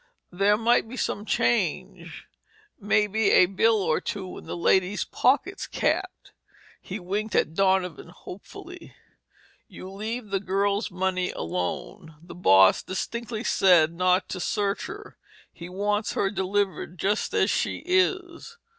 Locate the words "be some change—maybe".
0.89-3.29